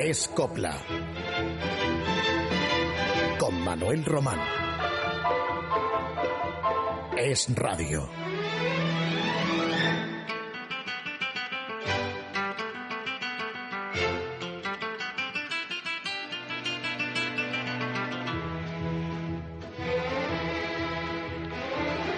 [0.00, 0.76] Es Copla.
[3.36, 4.38] Con Manuel Román.
[7.16, 8.08] Es Radio.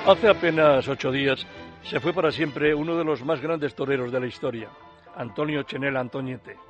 [0.07, 1.47] Hace apenas ocho días
[1.85, 4.69] se fue para siempre uno de los más grandes toreros de la historia,
[5.17, 6.70] Antonio Chenel Antoñete.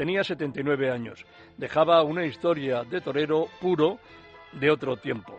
[0.00, 1.26] Tenía 79 años,
[1.58, 3.98] dejaba una historia de torero puro
[4.52, 5.38] de otro tiempo.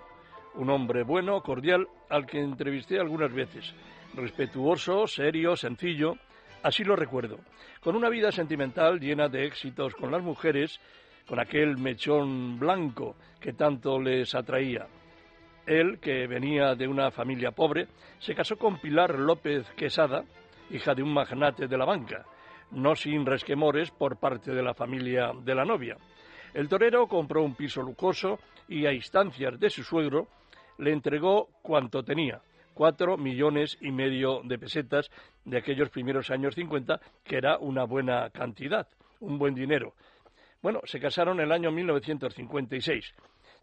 [0.54, 3.74] Un hombre bueno, cordial, al que entrevisté algunas veces.
[4.14, 6.14] Respetuoso, serio, sencillo,
[6.62, 7.40] así lo recuerdo.
[7.80, 10.80] Con una vida sentimental llena de éxitos con las mujeres,
[11.28, 14.86] con aquel mechón blanco que tanto les atraía.
[15.66, 17.88] Él, que venía de una familia pobre,
[18.20, 20.24] se casó con Pilar López Quesada,
[20.70, 22.28] hija de un magnate de la banca,
[22.72, 25.98] no sin resquemores por parte de la familia de la novia.
[26.54, 30.28] El torero compró un piso lujoso y a instancias de su suegro
[30.78, 32.42] le entregó cuanto tenía,
[32.74, 35.10] cuatro millones y medio de pesetas
[35.46, 38.88] de aquellos primeros años 50, que era una buena cantidad,
[39.20, 39.94] un buen dinero.
[40.62, 43.14] Bueno, se casaron en el año 1956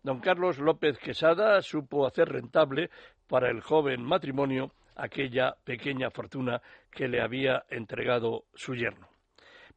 [0.03, 2.91] don Carlos López Quesada supo hacer rentable
[3.29, 6.61] para el joven matrimonio aquella pequeña fortuna
[6.99, 9.09] que le había entregado su yerno.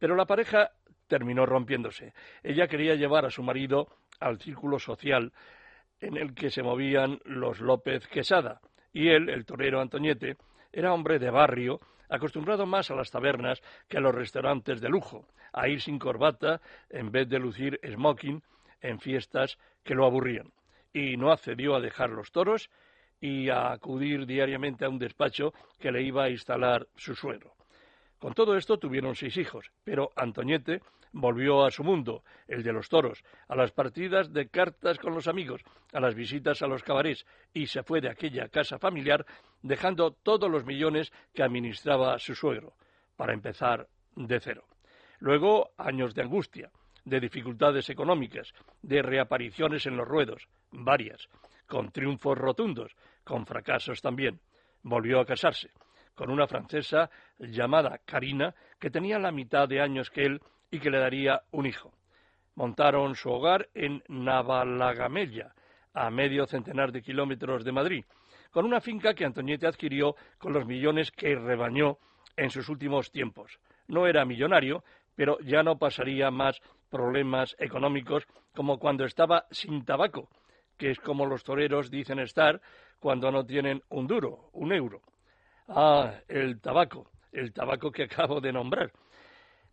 [0.00, 0.72] Pero la pareja
[1.06, 2.14] terminó rompiéndose.
[2.42, 3.86] Ella quería llevar a su marido
[4.18, 5.32] al círculo social
[6.00, 8.60] en el que se movían los López Quesada,
[8.92, 10.36] y él, el torero Antoñete,
[10.72, 11.78] era hombre de barrio,
[12.08, 16.60] acostumbrado más a las tabernas que a los restaurantes de lujo, a ir sin corbata
[16.90, 18.42] en vez de lucir smoking
[18.80, 20.50] en fiestas que lo aburrían,
[20.92, 22.68] y no accedió a dejar los toros
[23.22, 27.54] y a acudir diariamente a un despacho que le iba a instalar su suegro.
[28.18, 30.80] Con todo esto tuvieron seis hijos, pero Antoñete
[31.12, 35.28] volvió a su mundo, el de los toros, a las partidas de cartas con los
[35.28, 35.62] amigos,
[35.92, 37.24] a las visitas a los cabarets,
[37.54, 39.24] y se fue de aquella casa familiar
[39.62, 42.74] dejando todos los millones que administraba su suegro,
[43.16, 44.64] para empezar de cero.
[45.20, 46.72] Luego, años de angustia,
[47.04, 48.52] de dificultades económicas,
[48.82, 51.28] de reapariciones en los ruedos, varias,
[51.66, 52.94] con triunfos rotundos,
[53.24, 54.40] con fracasos también.
[54.82, 55.70] Volvió a casarse
[56.14, 60.40] con una francesa llamada Karina, que tenía la mitad de años que él
[60.70, 61.92] y que le daría un hijo.
[62.54, 65.54] Montaron su hogar en Navalagamella,
[65.94, 68.04] a medio centenar de kilómetros de Madrid,
[68.50, 71.98] con una finca que Antoñete adquirió con los millones que rebañó
[72.36, 73.58] en sus últimos tiempos.
[73.88, 74.84] No era millonario,
[75.14, 76.60] pero ya no pasaría más
[76.90, 80.28] problemas económicos como cuando estaba sin tabaco,
[80.76, 82.60] que es como los toreros dicen estar
[83.02, 85.02] cuando no tienen un duro, un euro.
[85.66, 88.92] Ah, el tabaco, el tabaco que acabo de nombrar.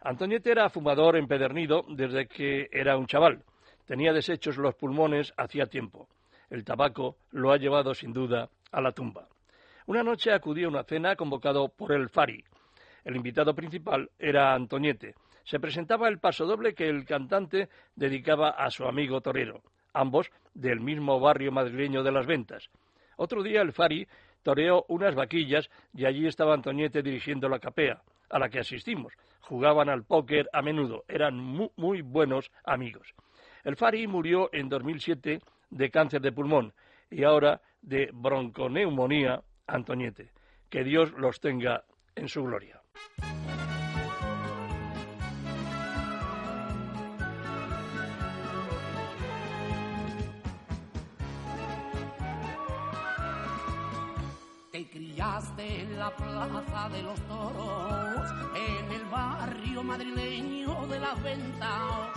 [0.02, 3.44] Antoniete era fumador empedernido desde que era un chaval.
[3.86, 6.08] Tenía deshechos los pulmones hacía tiempo.
[6.50, 9.28] El tabaco lo ha llevado sin duda a la tumba.
[9.86, 12.44] Una noche acudí a una cena convocado por el Fari.
[13.04, 15.14] El invitado principal era Antoniete,
[15.44, 19.62] se presentaba el pasodoble que el cantante dedicaba a su amigo torero,
[19.94, 22.70] ambos del mismo barrio madrileño de las ventas.
[23.20, 24.08] Otro día el Fari
[24.44, 29.12] toreó unas vaquillas y allí estaba Antoñete dirigiendo la capea, a la que asistimos.
[29.42, 33.14] Jugaban al póker a menudo, eran muy, buenos amigos.
[33.66, 36.74] El Fari murió en 2007 de cáncer de pulmón
[37.12, 40.32] y ahora de bronconeumonía Antoñete.
[40.70, 41.84] Que Dios los tenga
[42.16, 42.82] en su gloria.
[55.58, 62.10] En la plaza de los toros, en el barrio madrileño de las ventas.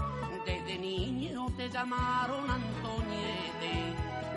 [0.44, 3.94] Desde niño te llamaron Antoniete,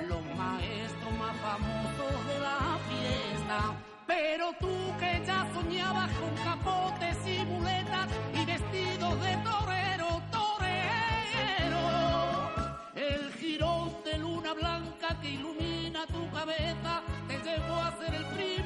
[0.08, 3.74] los maestros más famosos de la fiesta.
[4.06, 4.70] Pero tú
[5.00, 11.86] que ya soñabas con capotes y muletas y vestidos de torero, torero,
[12.94, 18.65] el girón de luna blanca que ilumina tu cabeza te llevó a ser el primero,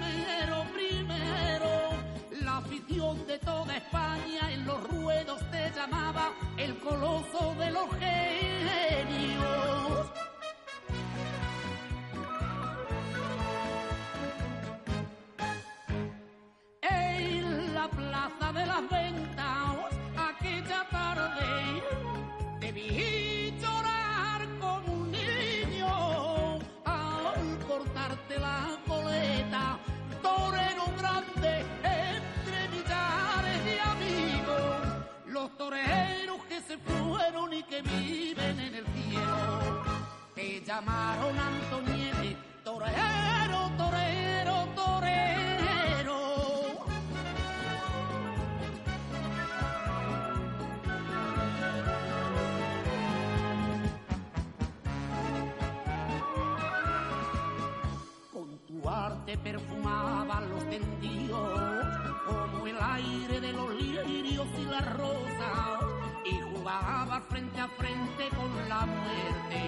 [3.10, 9.40] afición de toda España en los ruedos te llamaba el coloso de los genios.
[16.82, 19.29] En la plaza de las ventas,
[35.40, 39.84] los toreros que se fueron y que viven en el cielo.
[40.36, 46.20] Te llamaron Antoniete, torero, torero, torero.
[58.34, 62.09] Con tu arte perfumaban los tendidos
[62.70, 65.80] el aire de los lirios y la rosa
[66.24, 69.62] y jugabas frente a frente con la muerte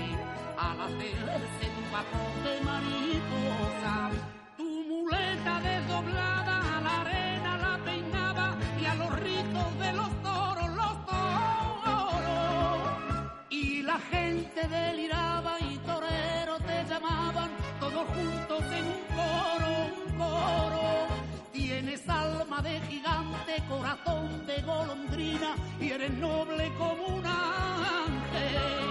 [0.58, 4.12] al hacerse tu papel de mariposa.
[4.58, 10.70] Tu muleta desdoblada a la arena la peinaba y a los rizos de los toros,
[10.82, 12.82] los toros.
[13.50, 17.50] Y la gente deliraba y torero te llamaban
[17.80, 19.11] todos juntos en un
[22.12, 28.91] alma de gigante, corazón de golondrina y eres noble como un ángel.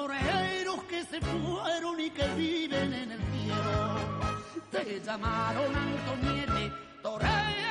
[0.00, 3.98] Toreros que se fueron y que viven en el cielo.
[4.70, 7.69] Te llamaron Antoniete, torero.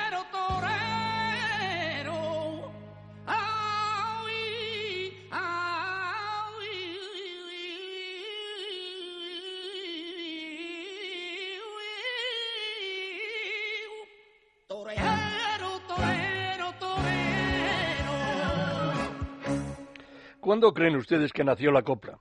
[20.49, 22.17] ¿Cuándo creen ustedes que nació la copla?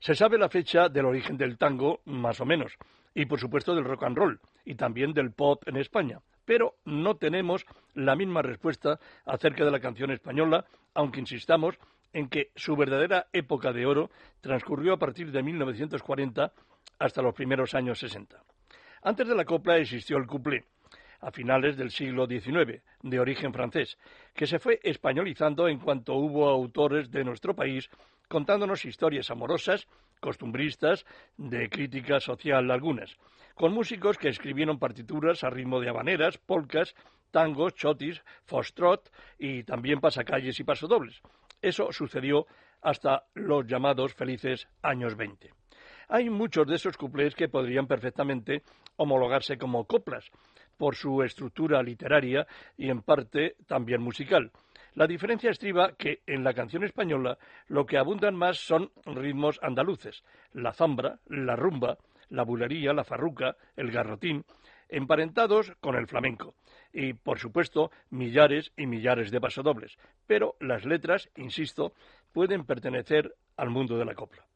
[0.00, 2.76] Se sabe la fecha del origen del tango, más o menos,
[3.14, 7.16] y por supuesto del rock and roll, y también del pop en España, pero no
[7.16, 11.78] tenemos la misma respuesta acerca de la canción española, aunque insistamos
[12.12, 14.10] en que su verdadera época de oro
[14.42, 16.52] transcurrió a partir de 1940
[16.98, 18.44] hasta los primeros años 60.
[19.00, 20.66] Antes de la copla existió el couplé,
[21.20, 23.98] a finales del siglo XIX, de origen francés,
[24.34, 27.90] que se fue españolizando en cuanto hubo autores de nuestro país
[28.28, 29.88] contándonos historias amorosas,
[30.20, 31.04] costumbristas,
[31.36, 33.16] de crítica social algunas,
[33.54, 36.94] con músicos que escribieron partituras a ritmo de habaneras, polcas,
[37.30, 41.20] tangos, chotis, foxtrot y también pasacalles y pasodobles.
[41.60, 42.46] Eso sucedió
[42.82, 45.52] hasta los llamados felices años 20.
[46.08, 48.62] Hay muchos de esos cuplés que podrían perfectamente
[48.96, 50.30] homologarse como coplas,
[50.80, 52.46] por su estructura literaria
[52.78, 54.50] y en parte también musical.
[54.94, 57.36] La diferencia estriba que en la canción española
[57.68, 60.24] lo que abundan más son ritmos andaluces,
[60.54, 61.98] la zambra, la rumba,
[62.30, 64.46] la bulería, la farruca, el garrotín,
[64.88, 66.54] emparentados con el flamenco,
[66.94, 71.92] y por supuesto millares y millares de pasodobles, pero las letras, insisto,
[72.32, 74.46] pueden pertenecer al mundo de la copla.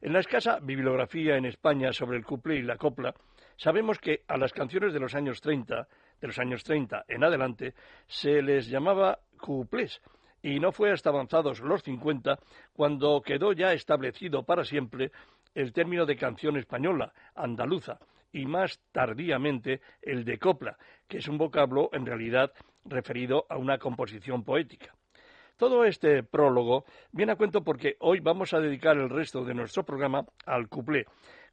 [0.00, 3.14] En la escasa bibliografía en España sobre el couplé y la copla,
[3.56, 5.88] sabemos que a las canciones de los años 30,
[6.20, 7.74] de los años 30 en adelante,
[8.06, 10.00] se les llamaba cuplés,
[10.42, 12.38] y no fue hasta avanzados los 50
[12.72, 15.10] cuando quedó ya establecido para siempre
[15.54, 17.98] el término de canción española, andaluza,
[18.32, 20.76] y más tardíamente el de copla,
[21.08, 22.52] que es un vocablo en realidad
[22.84, 24.94] referido a una composición poética.
[25.56, 29.84] Todo este prólogo viene a cuento porque hoy vamos a dedicar el resto de nuestro
[29.84, 31.06] programa al cuplé,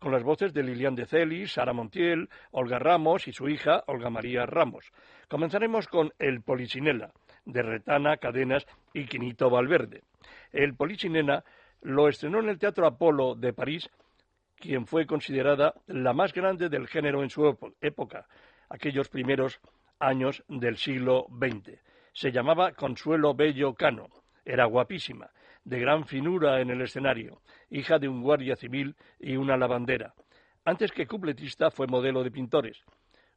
[0.04, 4.10] con las voces de Lilian de Celis, Sara Montiel, Olga Ramos y su hija Olga
[4.10, 4.92] María Ramos.
[5.30, 7.14] Comenzaremos con El Polichinela,
[7.46, 10.04] de Retana, Cadenas y Quinito Valverde.
[10.52, 11.46] El Polichinela
[11.84, 13.90] lo estrenó en el Teatro Apolo de París,
[14.58, 18.28] quien fue considerada la más grande del género en su época,
[18.68, 19.62] aquellos primeros
[20.00, 21.80] años del siglo XX.
[22.12, 24.10] Se llamaba Consuelo Bello Cano.
[24.44, 25.30] Era guapísima,
[25.64, 30.14] de gran finura en el escenario, hija de un guardia civil y una lavandera.
[30.66, 32.84] Antes que cupletista fue modelo de pintores.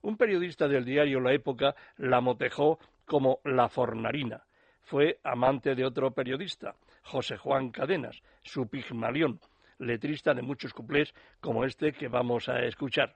[0.03, 4.45] Un periodista del diario La Época la motejó como la fornarina.
[4.83, 9.41] Fue amante de otro periodista, José Juan Cadenas, su pigmalión,
[9.79, 13.15] letrista de muchos cuplés como este que vamos a escuchar.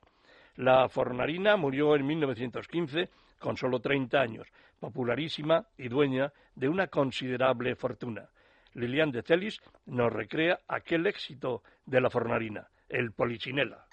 [0.57, 4.49] La fornarina murió en 1915 con solo 30 años,
[4.79, 8.29] popularísima y dueña de una considerable fortuna.
[8.75, 13.87] Lilian de Celis nos recrea aquel éxito de la fornarina, el polichinela.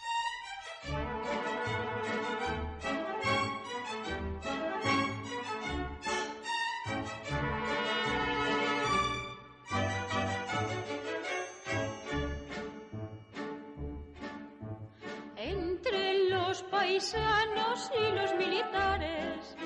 [15.36, 19.58] Entre los paisanos y los militares.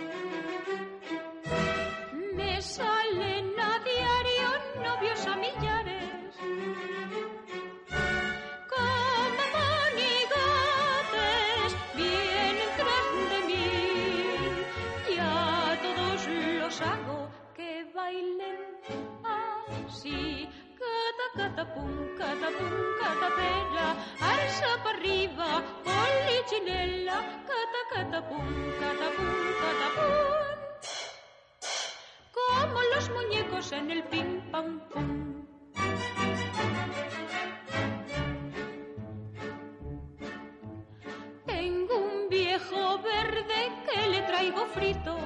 [21.71, 25.63] Cata, cata, pum, cata, pum, catapera, alza para arriba,
[27.47, 28.45] cata, cata, pum,
[28.79, 30.51] cata, pum, catapum.
[32.33, 35.45] Como los muñecos en el pim, pam, pum.
[41.45, 45.17] Tengo un viejo verde que le traigo frito.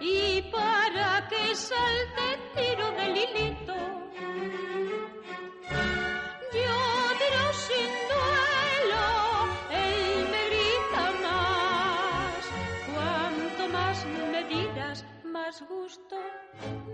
[0.00, 2.25] Y para que salte
[15.56, 16.16] más gusto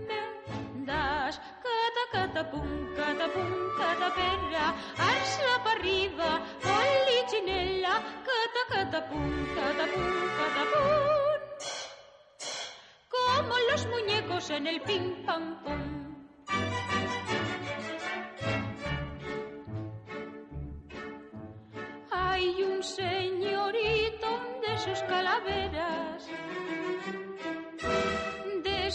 [0.07, 1.37] me das.
[1.37, 4.67] Cata, cata, pum, cata, pum, cata, perra,
[4.97, 7.95] alza para arriba, polichinela,
[8.27, 11.03] cata, cata, pum, cata, pum, cata, pum
[13.13, 15.81] como los muñecos en el ping pam pum.
[22.11, 24.29] Hay un señorito
[24.65, 26.29] de sus calaveras,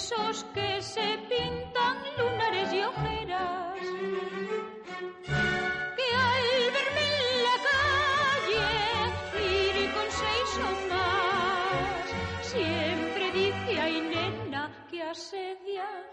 [0.08, 3.78] esos que se pintan lunares y ojeras,
[5.96, 6.46] que al
[6.76, 8.64] verme en la calle
[9.44, 12.06] ir con seis o más,
[12.40, 16.06] siempre dice ay nena que asediada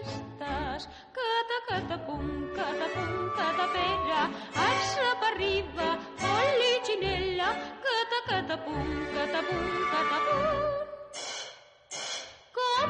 [0.00, 0.88] estás.
[1.12, 4.22] Cata, cata, pum, cata, pum, cata, pera,
[4.56, 7.48] alza para arriba, polichinela,
[7.84, 10.91] cata, cata, pum, cata, pum, cata, pum.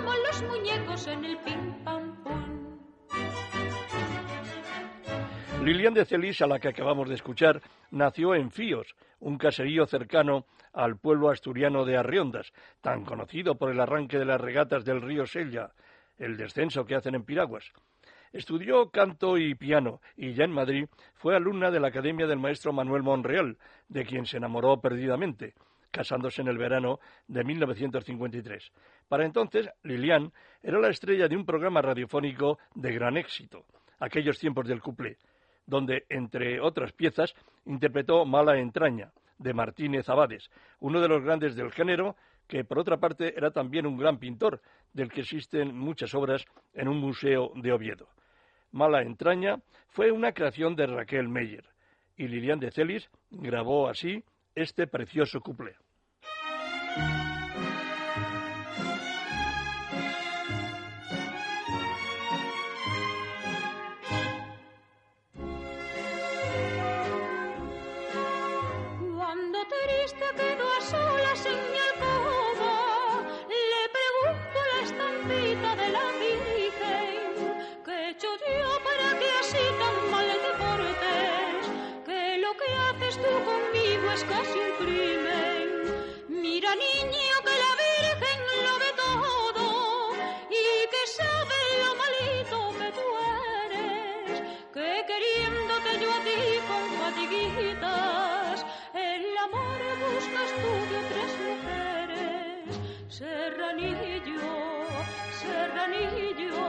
[0.02, 2.16] Como los muñecos en el pim, pam.
[5.62, 10.46] Lilian de Celis, a la que acabamos de escuchar, nació en Fíos, un caserío cercano
[10.72, 15.24] al pueblo asturiano de Arriondas, tan conocido por el arranque de las regatas del río
[15.24, 15.70] Sella,
[16.18, 17.70] el descenso que hacen en piraguas.
[18.32, 22.72] Estudió canto y piano y ya en Madrid fue alumna de la Academia del maestro
[22.72, 23.56] Manuel Monreal,
[23.88, 25.54] de quien se enamoró perdidamente,
[25.92, 28.72] casándose en el verano de 1953.
[29.08, 30.32] Para entonces, Lilian
[30.62, 33.64] era la estrella de un programa radiofónico de gran éxito,
[34.00, 35.18] aquellos tiempos del cuplé,
[35.66, 37.34] donde, entre otras piezas,
[37.66, 42.16] interpretó Mala entraña, de Martínez Abades, uno de los grandes del género,
[42.48, 44.60] que por otra parte era también un gran pintor,
[44.92, 46.44] del que existen muchas obras
[46.74, 48.08] en un museo de Oviedo.
[48.72, 51.64] Mala entraña fue una creación de Raquel Meyer,
[52.16, 55.76] y Lilian de Celis grabó así este precioso cuplé.
[84.12, 85.68] Conmigo es casi un crimen.
[86.28, 89.66] Mira niño que la Virgen lo ve todo
[90.50, 90.52] y
[90.92, 93.06] que sabe lo malito que tú
[93.64, 94.42] eres,
[94.74, 98.56] que queriéndote yo a ti con fatiguitas,
[98.94, 102.70] el amor buscas tú de otras mujeres.
[103.08, 104.54] Serranillo,
[105.40, 106.64] serranillo,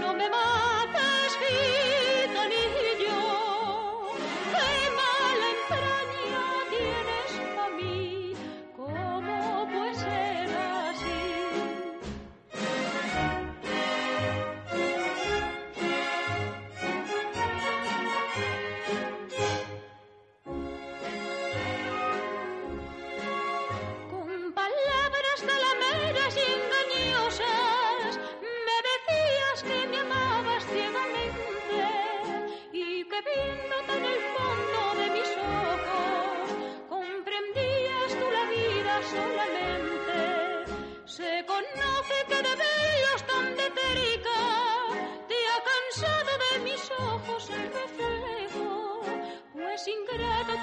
[0.00, 0.85] no me mates,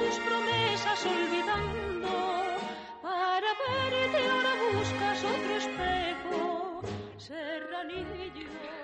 [0.04, 2.08] tus promesas olvidando.
[3.02, 6.82] Para ahora buscas otro espejo.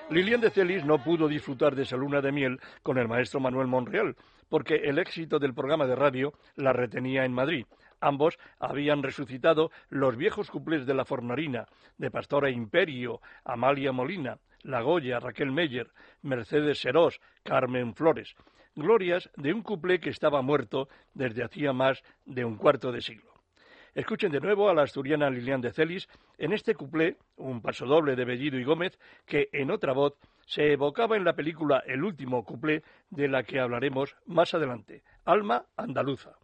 [0.10, 3.68] Lilian de Celis no pudo disfrutar de esa luna de miel con el maestro Manuel
[3.68, 4.16] Monreal,
[4.50, 7.66] porque el éxito del programa de radio la retenía en Madrid.
[8.02, 14.82] Ambos habían resucitado los viejos cuplés de la Fornarina, de Pastora Imperio, Amalia Molina, La
[14.82, 15.90] Goya, Raquel Meyer,
[16.24, 18.36] Mercedes Serós, Carmen Flores.
[18.80, 23.30] Glorias de un cuplé que estaba muerto desde hacía más de un cuarto de siglo.
[23.96, 26.08] Escuchen de nuevo a la asturiana Lilian de Celis
[26.38, 30.14] en este cuplé, un pasodoble de Bellido y Gómez, que en otra voz
[30.46, 35.66] se evocaba en la película El último cuplé, de la que hablaremos más adelante, Alma
[35.76, 36.38] Andaluza.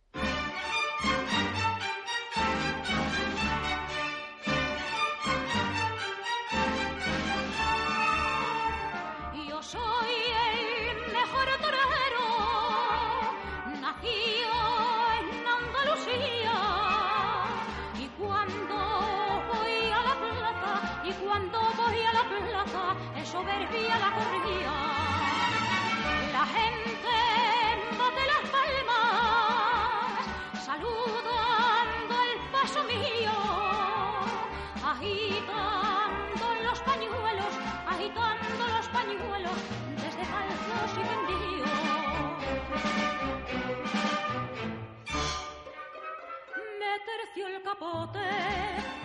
[47.36, 48.20] El capote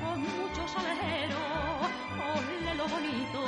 [0.01, 1.37] con mucho salero,
[2.33, 3.41] ole lo bonito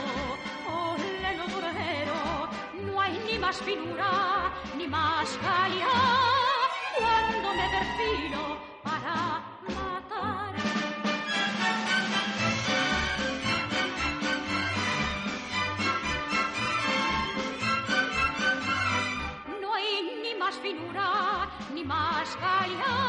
[2.85, 6.69] no hay ni más finura ni más calidad.
[6.99, 10.55] Cuando me perfilo para matar.
[19.61, 23.02] No hay ni más finura ni más calidad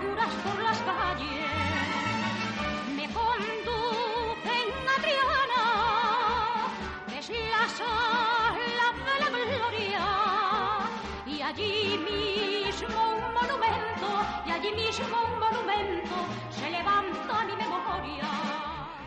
[0.00, 0.29] colgaduras por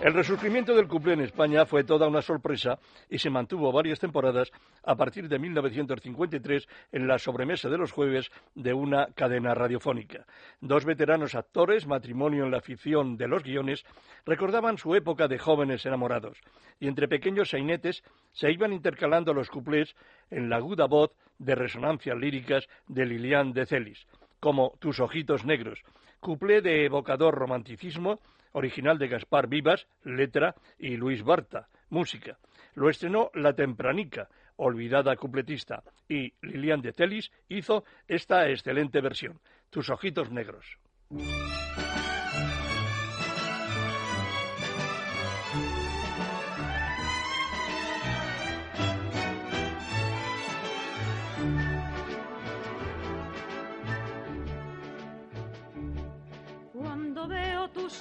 [0.03, 2.77] El resurgimiento del cuplé en España fue toda una sorpresa
[3.09, 4.51] y se mantuvo varias temporadas
[4.83, 10.25] a partir de 1953 en la sobremesa de los jueves de una cadena radiofónica.
[10.59, 13.85] Dos veteranos actores, matrimonio en la afición de los guiones,
[14.25, 16.37] recordaban su época de jóvenes enamorados
[16.81, 19.95] y entre pequeños sainetes se iban intercalando los cuplés
[20.29, 24.05] en la aguda voz de resonancias líricas de Lilian de Celis,
[24.41, 25.81] como Tus ojitos negros,
[26.19, 28.19] cuplé de evocador romanticismo
[28.53, 32.37] original de Gaspar Vivas, letra, y Luis Barta, música.
[32.75, 39.39] Lo estrenó La Tempranica, olvidada cupletista, y Lilian de Celis hizo esta excelente versión,
[39.69, 40.77] Tus ojitos negros.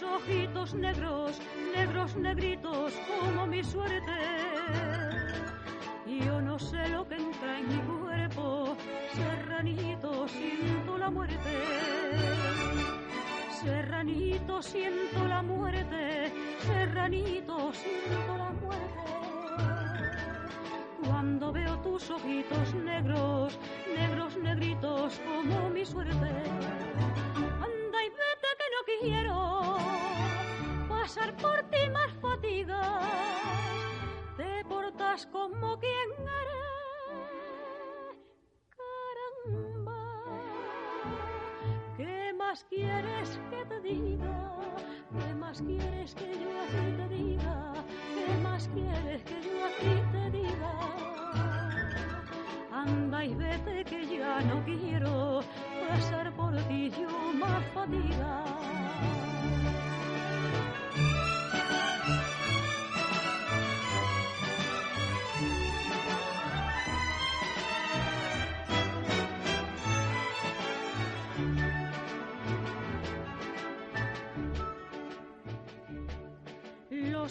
[0.00, 1.38] Ojitos negros,
[1.74, 4.12] negros, negritos como mi suerte,
[6.06, 8.76] yo no sé lo que entra en mi cuerpo,
[9.12, 11.50] serranito siento la muerte.
[13.60, 19.02] Serranito siento la muerte, serranito siento la muerte.
[21.04, 23.58] Cuando veo tus ojitos negros,
[23.94, 26.30] negros, negritos como mi suerte.
[35.26, 36.62] Como quien haré.
[38.76, 40.00] Caramba,
[41.96, 44.52] ¿qué más quieres que te diga?
[45.18, 47.72] ¿Qué más quieres que yo a te diga?
[48.14, 49.70] ¿Qué más quieres que yo a
[50.12, 50.72] te diga?
[52.72, 55.42] Anda y vete que ya no quiero
[55.88, 58.44] pasar por ti yo más fatiga.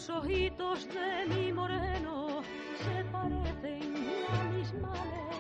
[0.01, 2.41] Los ojitos de mi moreno
[2.79, 3.95] se parecen
[4.33, 5.31] a mis males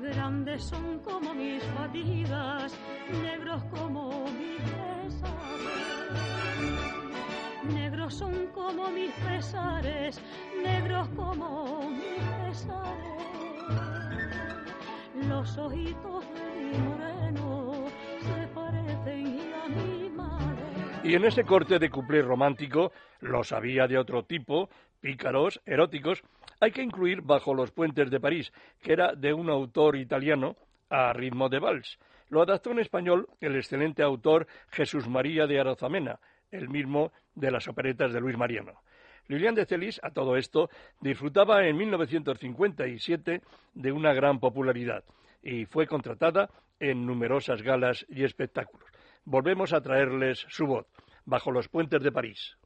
[0.00, 2.74] grandes son como mis fatigas,
[3.22, 5.84] negros como mis pesares.
[7.72, 10.20] Negros son como mis pesares,
[10.60, 13.22] negros como mis pesares.
[15.28, 17.43] Los ojitos de mi moreno
[21.04, 22.90] Y en ese corte de cuplé romántico,
[23.20, 24.70] los había de otro tipo,
[25.02, 26.22] pícaros, eróticos,
[26.60, 30.56] hay que incluir Bajo los puentes de París, que era de un autor italiano
[30.88, 31.98] a ritmo de vals.
[32.30, 37.68] Lo adaptó en español el excelente autor Jesús María de Arozamena, el mismo de las
[37.68, 38.80] operetas de Luis Mariano.
[39.28, 40.70] Lilian de Celis, a todo esto,
[41.02, 43.42] disfrutaba en 1957
[43.74, 45.04] de una gran popularidad
[45.42, 46.48] y fue contratada
[46.80, 48.93] en numerosas galas y espectáculos.
[49.24, 50.86] Volvemos a traerles su voz,
[51.24, 52.56] bajo los puentes de París.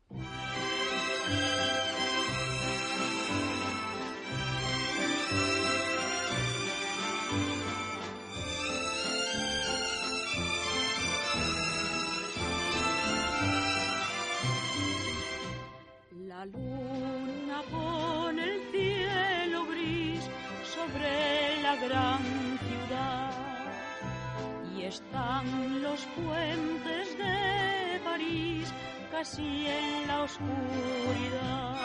[25.44, 28.72] Los puentes de París
[29.10, 31.76] casi en la oscuridad.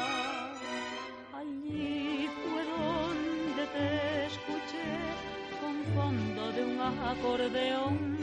[1.34, 4.90] Allí fue donde te escuché
[5.62, 8.18] con fondo de un acordeón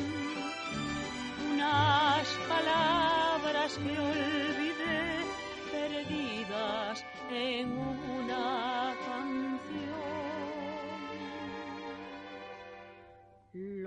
[1.53, 5.27] unas palabras que olvidé
[5.71, 8.95] perdidas en una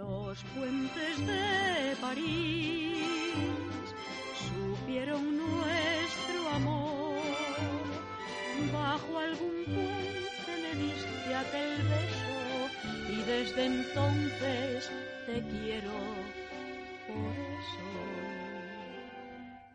[0.10, 2.98] Los puentes de París
[4.50, 7.22] supieron nuestro amor.
[8.74, 12.38] Bajo algún puente le diste aquel beso
[13.14, 14.92] y desde entonces
[15.26, 15.96] te quiero
[17.08, 17.88] por eso.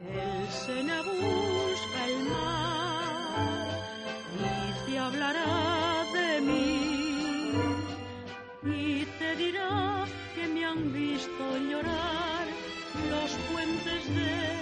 [0.00, 3.68] El Sena busca el mar
[4.36, 5.57] y te hablará
[10.78, 12.46] han visto llorar
[13.10, 14.57] los puentes de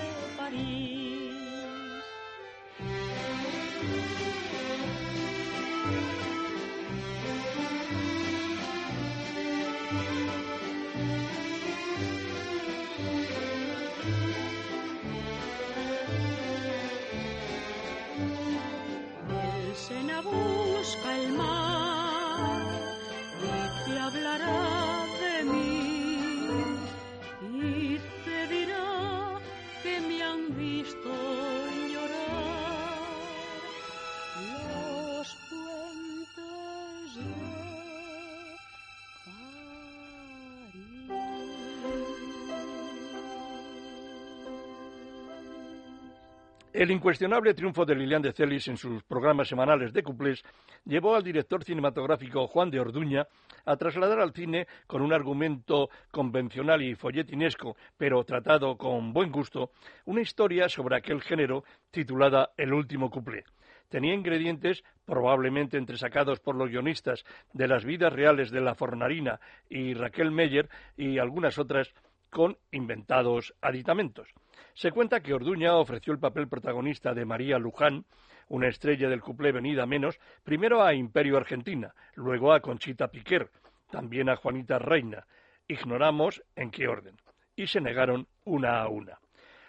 [46.76, 50.44] El incuestionable triunfo de Lilian de Celis en sus programas semanales de cuplés
[50.84, 53.26] llevó al director cinematográfico Juan de Orduña
[53.64, 59.70] a trasladar al cine con un argumento convencional y folletinesco, pero tratado con buen gusto,
[60.04, 63.44] una historia sobre aquel género titulada El último cuplé.
[63.88, 69.94] Tenía ingredientes probablemente entresacados por los guionistas de las vidas reales de la Fornarina y
[69.94, 71.94] Raquel Meyer y algunas otras
[72.28, 74.28] con inventados aditamentos.
[74.75, 78.05] Se cuenta que Orduña ofreció el papel protagonista de María Luján,
[78.49, 83.51] una estrella del cuplé venida menos, primero a Imperio Argentina, luego a Conchita Piquer,
[83.90, 85.27] también a Juanita Reina.
[85.69, 87.16] Ignoramos en qué orden.
[87.57, 89.19] Y se negaron una a una.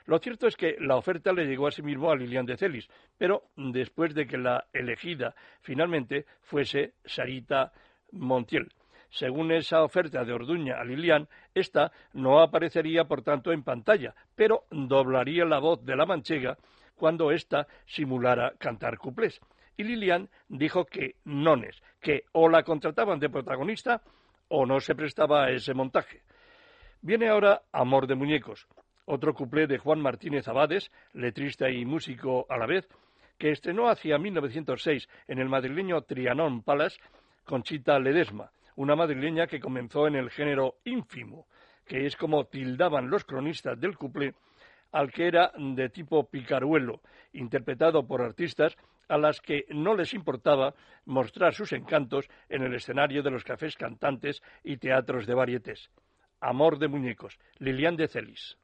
[0.06, 4.14] Lo cierto es que la oferta le llegó asimismo a Lilian de Celis, pero después
[4.14, 7.74] de que la elegida finalmente fuese Sarita
[8.12, 8.70] Montiel.
[9.10, 14.66] Según esa oferta de Orduña a Lilian, esta no aparecería, por tanto, en pantalla, pero
[14.70, 16.58] doblaría la voz de la manchega
[16.96, 19.40] cuando ésta simulara cantar cuplés.
[19.78, 24.02] Y Lilian dijo que nones, que o la contrataban de protagonista
[24.50, 26.22] o no se prestaba a ese montaje.
[27.02, 28.68] Viene ahora Amor de Muñecos,
[29.06, 32.88] otro cuplé de Juan Martínez Abades, letrista y músico a la vez,
[33.38, 37.00] que estrenó hacia 1906 en el madrileño Trianon Palace
[37.46, 41.48] Conchita Ledesma, una madrileña que comenzó en el género ínfimo,
[41.86, 44.34] que es como tildaban los cronistas del cuplé,
[44.92, 47.02] al que era de tipo picaruelo,
[47.34, 48.78] interpretado por artistas
[49.10, 53.76] a las que no les importaba mostrar sus encantos en el escenario de los cafés
[53.76, 55.90] cantantes y teatros de varietés.
[56.40, 58.58] Amor de muñecos, Lilian de Celis.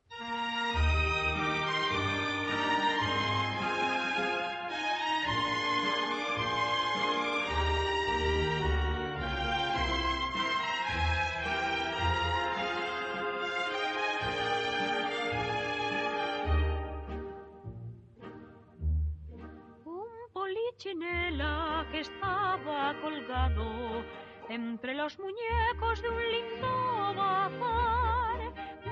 [24.53, 28.39] Entre los muñecos de un lindo bazar,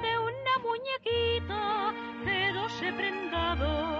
[0.01, 1.93] de una muñequita
[2.25, 3.99] quedóse prendado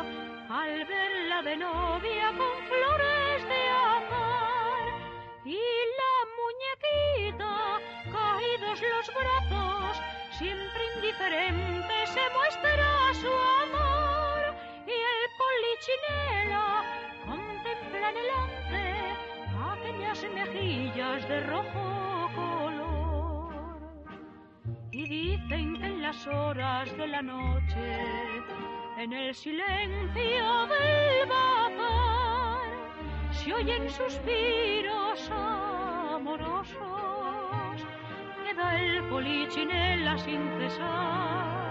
[0.50, 4.86] al verla de novia con flores de azar.
[5.46, 5.62] Y
[6.02, 7.80] la muñequita,
[8.12, 10.02] caídos los brazos,
[10.40, 14.56] siempre indiferente se muestra su amor.
[14.88, 16.84] Y el polichinela
[17.28, 18.61] contempla delante
[19.92, 23.54] aquellas mejillas de rojo color.
[24.92, 27.98] Y dicen que en las horas de la noche,
[28.98, 32.62] en el silencio del bazar,
[33.32, 35.30] se oyen suspiros
[36.16, 36.76] amorosos
[38.46, 41.71] que da el polichinela sin cesar.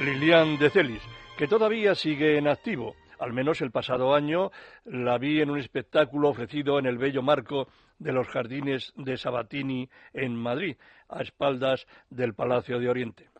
[0.00, 1.02] Lilian de Celis,
[1.38, 2.94] que todavía sigue en activo.
[3.18, 4.50] Al menos el pasado año
[4.84, 9.88] la vi en un espectáculo ofrecido en el bello marco de los jardines de Sabatini
[10.12, 10.76] en Madrid,
[11.08, 13.30] a espaldas del Palacio de Oriente.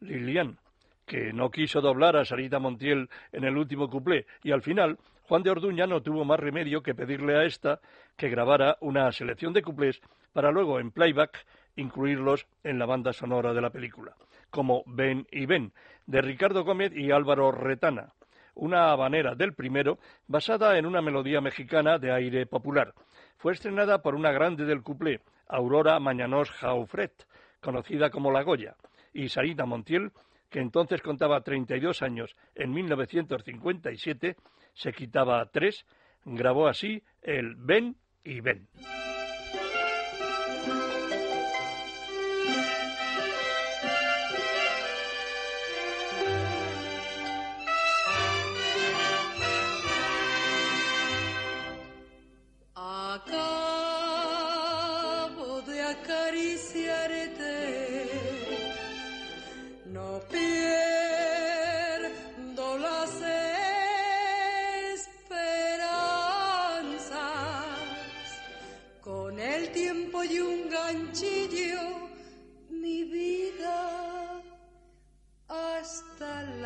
[0.00, 0.58] Lilian,
[1.06, 5.42] que no quiso doblar a Sarita Montiel en el último cuplé, y al final Juan
[5.42, 7.80] de Orduña no tuvo más remedio que pedirle a esta
[8.16, 10.00] que grabara una selección de cuplés
[10.32, 14.14] para luego en playback incluirlos en la banda sonora de la película,
[14.56, 15.74] como Ven y Ven,
[16.06, 18.14] de Ricardo Gómez y Álvaro Retana,
[18.54, 22.94] una habanera del primero basada en una melodía mexicana de aire popular.
[23.36, 27.26] Fue estrenada por una grande del cuplé, Aurora Mañanos Jaufret,
[27.60, 28.76] conocida como La Goya,
[29.12, 30.10] y Sarita Montiel,
[30.48, 34.36] que entonces contaba 32 años en 1957,
[34.72, 35.84] se quitaba tres,
[36.24, 38.68] grabó así el Ven y Ven.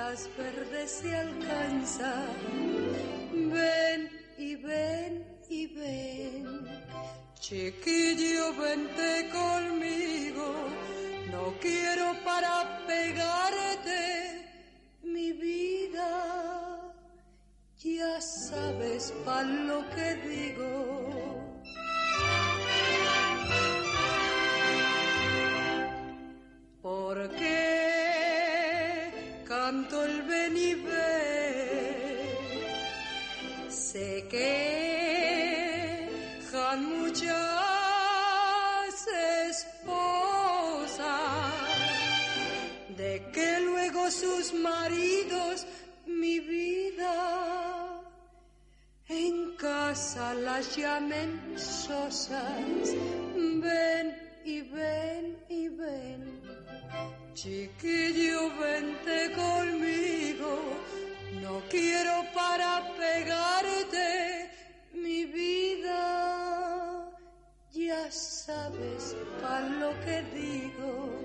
[0.00, 2.12] Las verdes se alcanza.
[3.32, 4.00] Ven
[4.38, 5.12] y ven
[5.48, 6.44] y ven.
[7.38, 10.46] Chiquillo, vente conmigo.
[11.32, 12.54] No quiero para
[12.86, 14.02] pegarte
[15.02, 16.10] mi vida.
[17.78, 20.99] Ya sabes para lo que digo.
[33.92, 34.48] Sé que
[36.54, 37.34] han muchas
[39.48, 40.94] esposas,
[42.96, 45.66] de que luego sus maridos
[46.06, 48.00] mi vida
[49.08, 52.94] en casa las llamen sosas.
[53.34, 56.40] Ven y ven y ven.
[57.34, 60.60] Chiquillo, vente conmigo.
[61.40, 64.50] No quiero para pegarte
[64.92, 67.10] mi vida.
[67.72, 71.18] Ya sabes para lo que digo.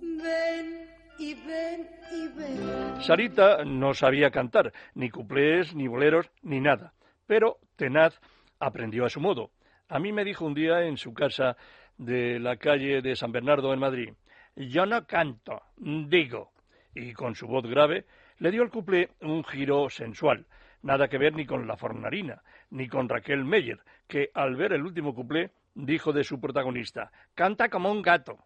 [0.00, 3.02] Ven y ven y ven.
[3.02, 6.94] Sarita no sabía cantar, ni cuplés, ni boleros, ni nada,
[7.26, 8.20] pero tenaz
[8.58, 9.50] aprendió a su modo.
[9.88, 11.56] A mí me dijo un día en su casa
[11.98, 14.14] de la calle de San Bernardo en Madrid,
[14.56, 16.52] yo no canto, digo,
[16.94, 18.06] y con su voz grave
[18.40, 20.46] le dio al cuplé un giro sensual,
[20.82, 24.82] nada que ver ni con la fornarina, ni con Raquel Meyer, que al ver el
[24.82, 28.38] último cuplé dijo de su protagonista, canta como un gato.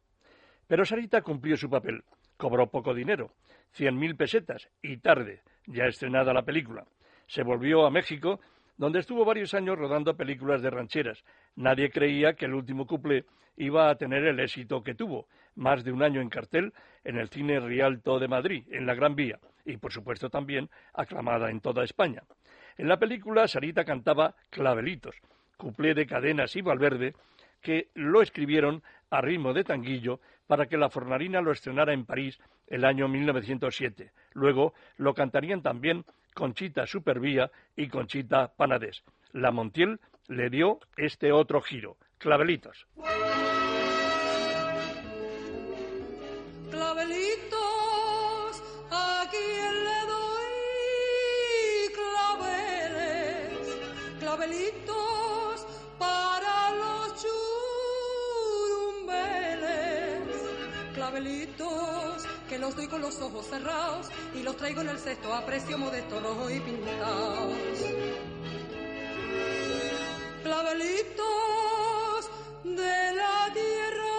[0.66, 2.02] Pero Sarita cumplió su papel,
[2.37, 3.35] cobró poco dinero,
[3.70, 6.85] cien mil pesetas, y tarde, ya estrenada la película.
[7.26, 8.40] Se volvió a México,
[8.76, 11.24] donde estuvo varios años rodando películas de rancheras.
[11.56, 13.24] Nadie creía que el último cuplé
[13.56, 16.72] iba a tener el éxito que tuvo, más de un año en cartel
[17.04, 21.50] en el Cine Rialto de Madrid, en la Gran Vía, y por supuesto también aclamada
[21.50, 22.22] en toda España.
[22.76, 25.16] En la película Sarita cantaba Clavelitos,
[25.56, 27.14] cuplé de Cadenas y Valverde,
[27.60, 32.38] que lo escribieron a ritmo de tanguillo para que la Fornarina lo estrenara en París
[32.66, 34.10] el año 1907.
[34.32, 39.02] Luego lo cantarían también Conchita Supervía y Conchita Panadés.
[39.32, 41.96] La Montiel le dio este otro giro.
[42.18, 42.86] Clavelitos.
[42.96, 43.53] Clavelitos,
[62.64, 66.18] los doy con los ojos cerrados y los traigo en el cesto a precio modesto,
[66.18, 67.53] rojo y pintados.
[70.42, 72.31] Clavelitos
[72.64, 74.16] de la tierra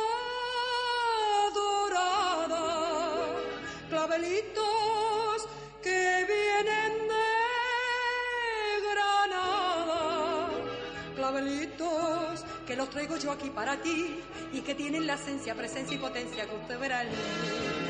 [1.56, 3.26] dorada,
[3.90, 5.48] clavelitos
[5.82, 7.26] que vienen de
[8.92, 10.50] Granada,
[11.16, 14.20] clavelitos que los traigo yo aquí para ti
[14.54, 17.85] y que tienen la esencia, presencia y potencia que usted verá en mí.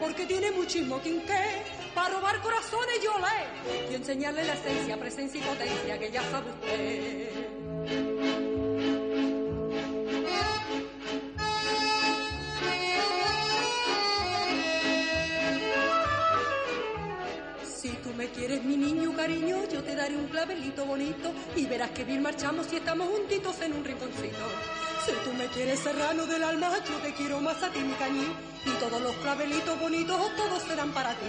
[0.00, 1.75] Porque tiene muchísimo quinqué.
[1.96, 6.50] Para robar corazones yo le y enseñarle la esencia, presencia y potencia que ya sabe
[6.50, 7.30] usted.
[17.64, 21.92] Si tú me quieres, mi niño cariño, yo te daré un clavelito bonito y verás
[21.92, 24.44] que bien marchamos si estamos juntitos en un rinconcito.
[25.06, 28.55] Si tú me quieres, serrano del alma, yo te quiero más a ti, mi cañín.
[28.66, 31.26] Y todos los clavelitos bonitos, todos serán para ti.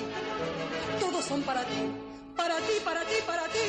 [0.99, 1.91] Todos son para ti,
[2.35, 3.59] para ti, para ti, para ti.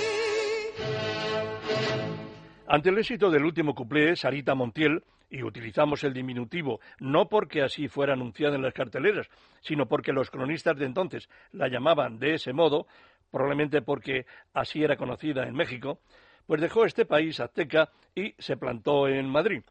[2.66, 7.88] Ante el éxito del último cuplé, Sarita Montiel, y utilizamos el diminutivo no porque así
[7.88, 9.28] fuera anunciada en las carteleras,
[9.60, 12.86] sino porque los cronistas de entonces la llamaban de ese modo,
[13.30, 16.00] probablemente porque así era conocida en México,
[16.46, 19.62] pues dejó este país azteca y se plantó en Madrid.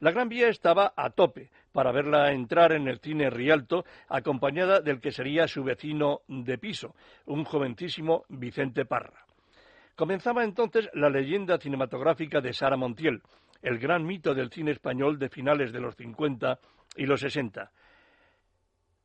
[0.00, 5.00] La Gran Vía estaba a tope para verla entrar en el cine Rialto, acompañada del
[5.00, 6.94] que sería su vecino de piso,
[7.26, 9.26] un jovencísimo Vicente Parra.
[9.96, 13.22] Comenzaba entonces la leyenda cinematográfica de Sara Montiel,
[13.60, 16.60] el gran mito del cine español de finales de los 50
[16.96, 17.72] y los 60.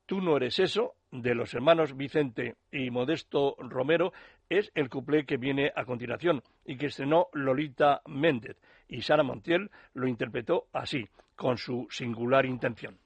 [0.06, 4.14] Tú no eres eso, de los hermanos Vicente y Modesto Romero,
[4.50, 8.58] es el cuplé que viene a continuación y que estrenó Lolita Méndez,
[8.88, 12.98] y Sara Montiel lo interpretó así, con su singular intención.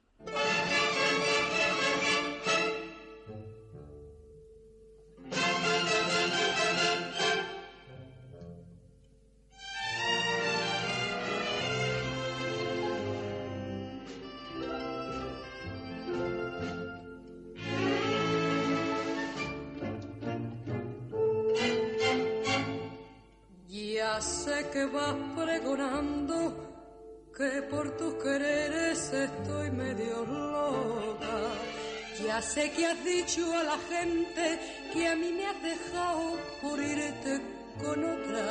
[32.26, 34.60] Ya sé que has dicho a la gente
[34.94, 37.42] que a mí me has dejado por irte
[37.82, 38.48] con otra.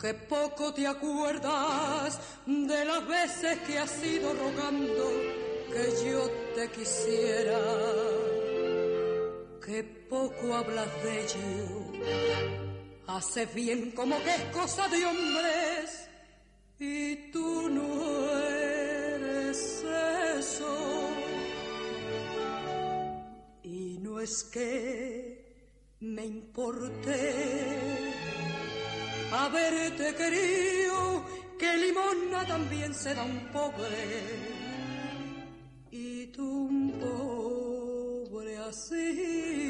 [0.00, 5.10] Que poco te acuerdas de las veces que has ido rogando
[5.72, 7.58] que yo te quisiera.
[9.64, 12.08] Que poco hablas de ello.
[13.08, 16.08] Haces bien como que es cosa de hombres
[16.78, 19.84] y tú no eres
[20.38, 20.97] eso.
[24.18, 27.32] No es que me importe
[29.30, 31.24] haberte querido,
[31.56, 34.24] que limona también se da un pobre
[35.92, 39.67] y tú un pobre así.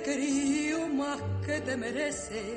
[0.00, 2.56] Te querío más que te mereces.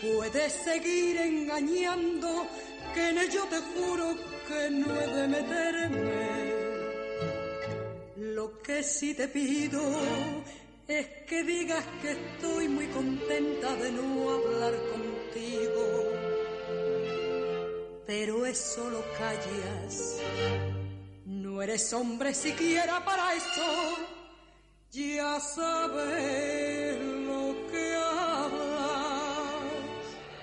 [0.00, 2.46] Puedes seguir engañando
[2.94, 6.52] que en ello te juro que no he de meterme.
[8.16, 9.82] Lo que sí te pido
[10.86, 15.84] es que digas que estoy muy contenta de no hablar contigo.
[18.06, 20.20] Pero eso lo callas.
[21.26, 24.17] No eres hombre siquiera para eso.
[24.90, 25.38] Ya
[27.26, 27.88] lo que.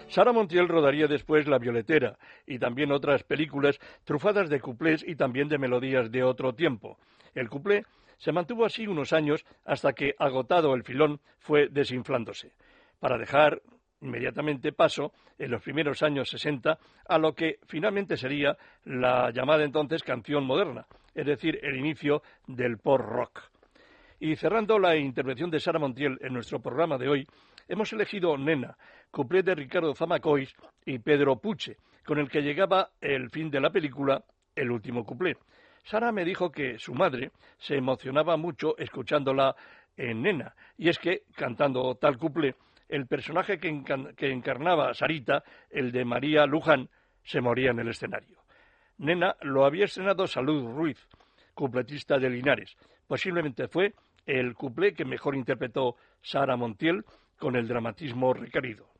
[0.07, 5.49] Sara Montiel rodaría después La Violetera y también otras películas trufadas de cuplés y también
[5.49, 6.99] de melodías de otro tiempo.
[7.33, 7.85] El cuplé
[8.17, 12.53] se mantuvo así unos años hasta que, agotado el filón, fue desinflándose,
[12.99, 13.61] para dejar
[13.99, 16.77] inmediatamente paso, en los primeros años 60,
[17.07, 22.77] a lo que finalmente sería la llamada entonces canción moderna, es decir, el inicio del
[22.77, 23.54] pop rock.
[24.25, 27.27] Y cerrando la intervención de Sara Montiel en nuestro programa de hoy,
[27.67, 28.75] hemos elegido Nena,
[29.11, 30.51] cuplé de Ricardo Zamacois
[30.83, 34.23] y Pedro Puche, con el que llegaba el fin de la película
[34.55, 35.37] El último cuplé.
[35.83, 39.55] Sara me dijo que su madre se emocionaba mucho escuchándola
[39.95, 42.55] en Nena, y es que, cantando tal cuplé,
[42.89, 43.69] el personaje que,
[44.31, 46.89] encarnaba Sarita, el de María Luján,
[47.23, 48.39] se moría en el escenario.
[48.97, 50.97] Nena lo había estrenado Salud Ruiz,
[51.53, 52.75] cupletista de Linares.
[53.07, 53.93] Posiblemente fue
[54.25, 57.05] el cuplé que mejor interpretó Sara Montiel
[57.37, 58.94] con el dramatismo requerido.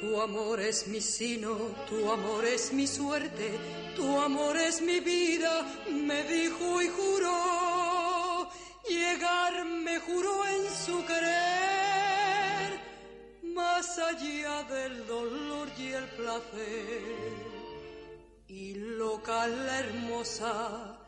[0.00, 1.56] Tu amor es mi sino,
[1.88, 3.50] tu amor es mi suerte,
[3.96, 8.50] tu amor es mi vida, me dijo y juró.
[8.88, 12.80] Llegar me juró en su querer
[13.54, 17.52] más allá del dolor y el placer.
[18.48, 20.98] Y loca la hermosa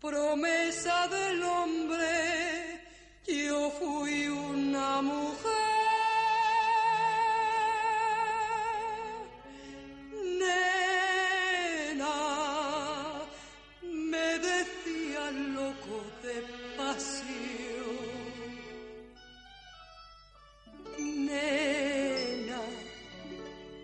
[0.00, 2.71] promesa del hombre,
[3.26, 5.52] yo fui una mujer.
[10.40, 12.16] Nena,
[13.82, 16.42] me decía loco de
[16.76, 17.22] pasión.
[20.98, 22.62] Nena,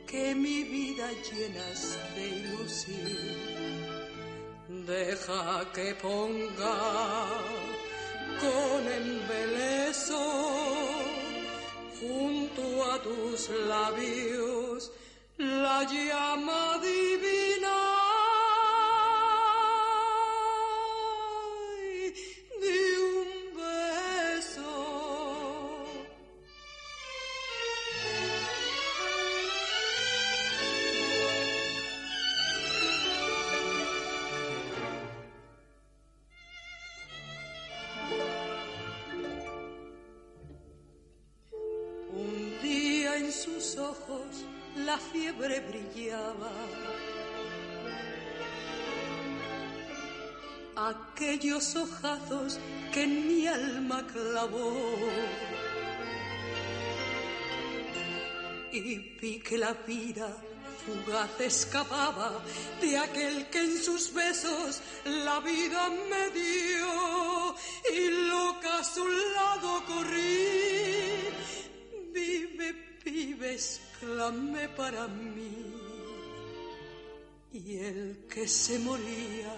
[0.07, 3.49] que mi vida llenas de ilusión.
[4.86, 7.68] Deja que ponga
[8.41, 10.18] con embeleso
[12.01, 12.62] junto
[12.93, 14.91] a tus labios
[15.39, 17.18] la llama divina
[51.19, 52.61] Aquellos ojazos
[52.95, 54.95] que mi alma clavó.
[58.71, 60.29] Y vi que la vida
[60.87, 62.41] fugaz escapaba
[62.81, 67.57] de aquel que en sus besos la vida me dio.
[67.93, 71.25] Y loca a su lado corrí.
[72.12, 75.66] Vive, vives, clamé para mí.
[77.53, 79.53] Y el que se moría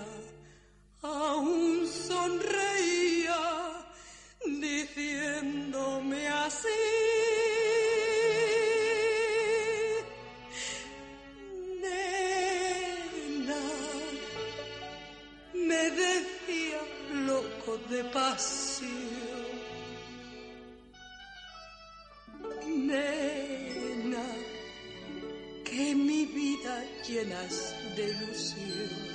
[1.03, 3.43] aún sonreía,
[4.45, 6.69] diciéndome así.
[11.81, 13.63] Nena,
[15.55, 16.81] me decía
[17.27, 18.91] loco de pasión.
[22.67, 24.27] Nena,
[25.65, 29.10] que mi vida llenas de ilusión.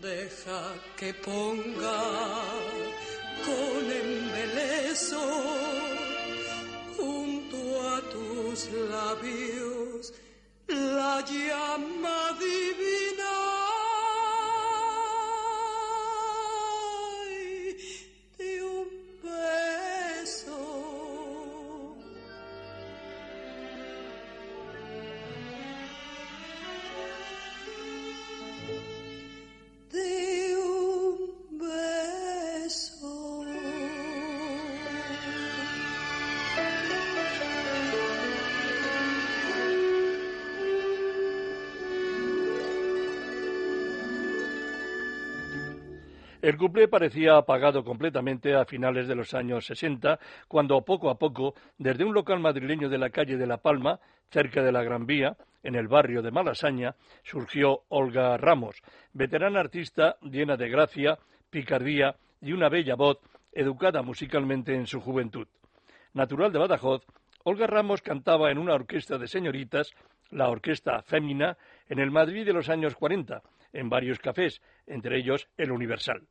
[0.00, 0.62] Deja
[0.96, 2.00] que ponga
[3.44, 5.20] con embeleso
[6.96, 7.58] junto
[7.90, 10.14] a tus labios
[10.68, 13.49] la llama divina.
[46.50, 51.54] El cuplé parecía apagado completamente a finales de los años 60, cuando poco a poco,
[51.78, 54.00] desde un local madrileño de la calle de La Palma,
[54.32, 58.82] cerca de la Gran Vía, en el barrio de Malasaña, surgió Olga Ramos,
[59.12, 61.20] veterana artista llena de gracia,
[61.50, 63.18] picardía y una bella voz,
[63.52, 65.46] educada musicalmente en su juventud.
[66.14, 67.06] Natural de Badajoz,
[67.44, 69.94] Olga Ramos cantaba en una orquesta de señoritas,
[70.30, 71.56] la Orquesta Fémina,
[71.88, 73.40] en el Madrid de los años 40,
[73.72, 76.26] en varios cafés, entre ellos el Universal.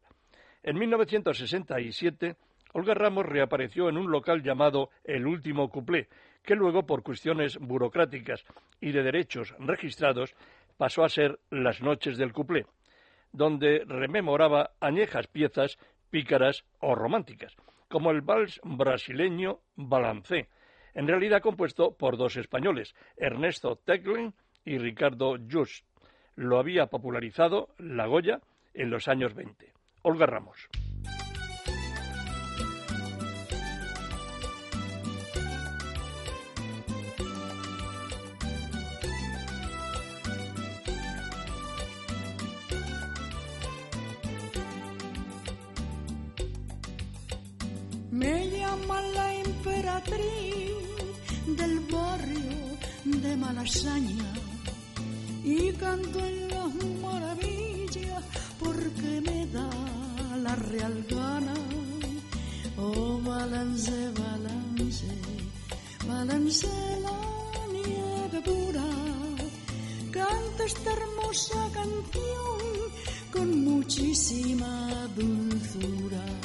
[0.64, 2.36] En 1967,
[2.74, 6.07] Olga Ramos reapareció en un local llamado El Último Cuplé,
[6.43, 8.43] que luego, por cuestiones burocráticas
[8.82, 10.36] y de derechos registrados,
[10.78, 12.66] pasó a ser Las Noches del Cuplé,
[13.32, 15.78] donde rememoraba añejas piezas
[16.10, 17.55] pícaras o románticas,
[17.88, 20.49] como el vals brasileño Balancé,
[20.93, 24.34] en realidad compuesto por dos españoles, Ernesto Teclen
[24.66, 25.86] y Ricardo Just
[26.36, 28.39] lo había popularizado La Goya
[28.74, 29.78] en los años 20.
[30.03, 30.57] Olga Ramos.
[48.11, 50.73] Me llama la emperatriz
[51.45, 54.33] del barrio de Malasaña
[55.43, 57.48] y canto en las maravillas
[58.59, 59.69] porque me da
[60.43, 61.53] la real gana.
[62.77, 63.91] Oh, balance,
[64.23, 65.07] balance,
[66.07, 66.67] balance
[67.01, 67.19] la
[67.73, 68.89] nieve pura.
[70.11, 72.61] Canta esta hermosa canción
[73.31, 76.38] con muchísima dulzura.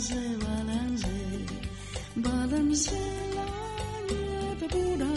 [0.00, 1.06] balance, balance,
[2.16, 2.92] balance
[3.34, 3.46] la
[4.08, 5.12] nieve pura.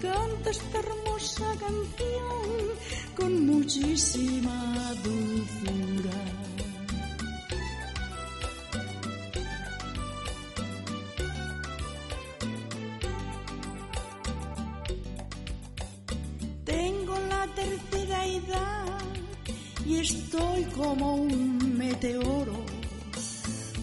[0.00, 2.48] Canta esta hermosa canción
[3.16, 6.20] con muchísima dulzura.
[16.64, 19.00] Tengo la tercera edad
[19.84, 22.69] y estoy como un meteoro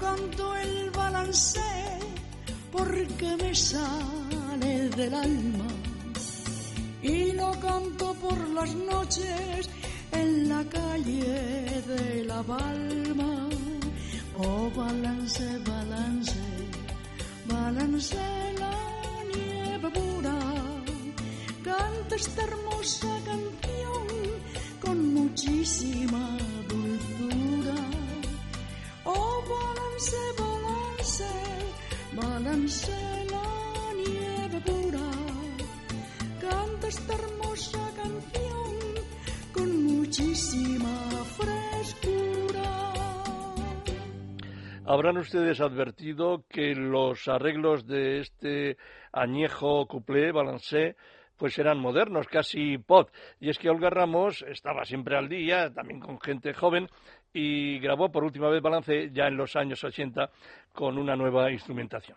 [0.00, 1.60] canto el balance
[2.72, 5.68] porque me sale del alma
[7.02, 9.70] y lo canto por las noches
[10.12, 13.48] en la calle de La Palma.
[14.38, 16.40] Oh, balance, balance,
[17.46, 18.16] balance
[18.58, 18.76] la
[19.34, 20.38] nieve pura.
[21.62, 23.15] Canta esta hermosa
[44.88, 48.76] Habrán ustedes advertido que los arreglos de este
[49.12, 50.94] añejo couplé, balancé,
[51.36, 53.10] pues eran modernos, casi pop.
[53.40, 56.88] Y es que Olga Ramos estaba siempre al día, también con gente joven,
[57.32, 60.30] y grabó por última vez Balance ya en los años 80
[60.72, 62.16] con una nueva instrumentación.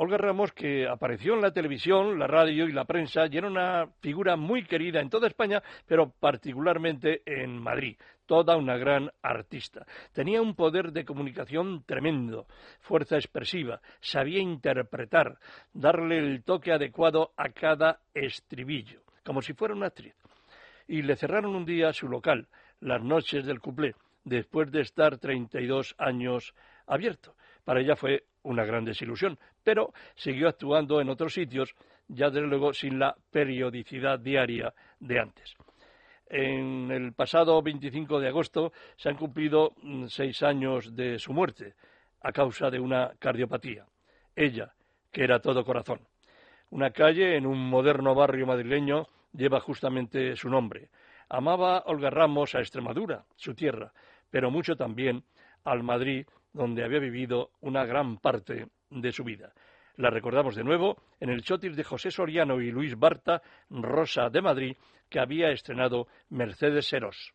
[0.00, 3.88] Olga Ramos, que apareció en la televisión, la radio y la prensa, y era una
[4.00, 7.96] figura muy querida en toda España, pero particularmente en Madrid.
[8.24, 9.84] Toda una gran artista.
[10.12, 12.46] Tenía un poder de comunicación tremendo,
[12.78, 15.36] fuerza expresiva, sabía interpretar,
[15.72, 20.14] darle el toque adecuado a cada estribillo, como si fuera una actriz.
[20.86, 22.46] Y le cerraron un día su local,
[22.78, 26.54] las noches del cuplé, después de estar 32 años
[26.86, 27.34] abierto.
[27.68, 31.74] Para ella fue una gran desilusión, pero siguió actuando en otros sitios,
[32.08, 35.54] ya desde luego sin la periodicidad diaria de antes.
[36.30, 41.74] En el pasado 25 de agosto se han cumplido mm, seis años de su muerte
[42.22, 43.84] a causa de una cardiopatía.
[44.34, 44.72] Ella,
[45.12, 46.00] que era todo corazón.
[46.70, 50.88] Una calle en un moderno barrio madrileño lleva justamente su nombre.
[51.28, 53.92] Amaba Olga Ramos a Extremadura, su tierra,
[54.30, 55.22] pero mucho también
[55.64, 59.52] al Madrid donde había vivido una gran parte de su vida.
[59.96, 64.40] La recordamos de nuevo en el chotis de José Soriano y Luis Barta, Rosa de
[64.40, 64.76] Madrid,
[65.08, 67.34] que había estrenado Mercedes Serós.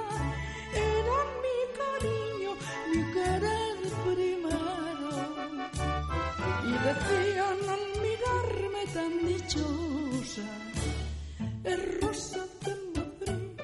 [12.21, 13.59] rosa de Madrid,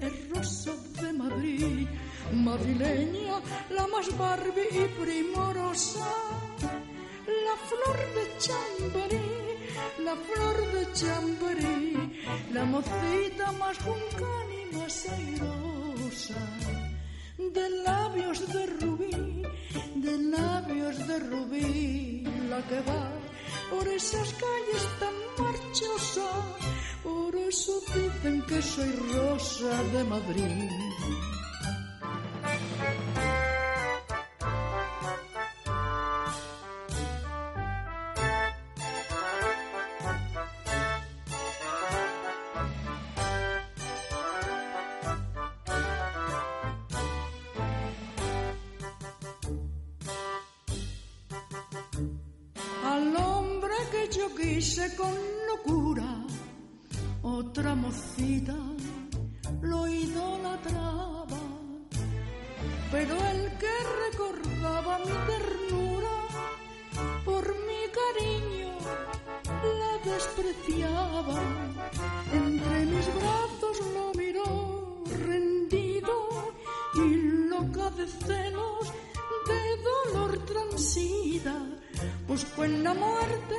[0.00, 1.88] es rosa de Madrid,
[2.32, 3.40] madrileña,
[3.70, 6.10] la más barbie y primorosa,
[7.46, 9.32] la flor de chamberí,
[10.04, 16.40] la flor de chamberí, la mocita más juncana y más airosa,
[17.38, 19.42] de labios de rubí,
[19.96, 23.33] de labios de rubí, la que va
[23.70, 26.44] por esas calles tan marchosas,
[27.02, 30.70] por eso dicen que soy rosa de Madrid.
[82.64, 83.56] En la muerte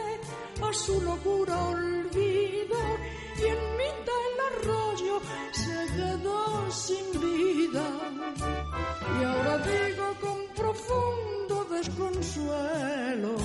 [0.62, 2.80] a su locura olvido
[3.38, 7.86] y en mitad del arroyo se quedó sin vida.
[9.20, 13.36] Y ahora digo con profundo desconsuelo,